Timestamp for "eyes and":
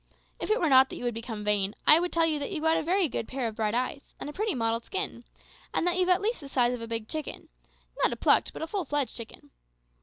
3.75-4.27